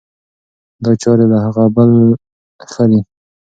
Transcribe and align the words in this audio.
دا 0.83 0.91
چای 1.01 1.25
له 1.31 1.37
هغه 1.45 1.63
بل 1.75 1.91
ښه 2.71 2.83
دی. 2.89 2.99